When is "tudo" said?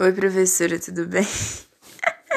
0.78-1.06